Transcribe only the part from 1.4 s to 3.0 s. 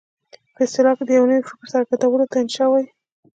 فکر څرګندولو ته انشأ وايي.